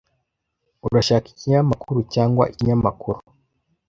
Urashaka 0.87 1.25
ikinyamakuru 1.33 1.99
cyangwa 2.13 2.43
ikinyamakuru? 2.51 3.19